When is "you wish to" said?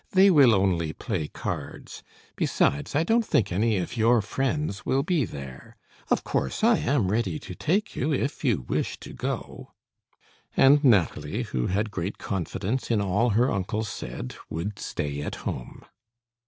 8.43-9.13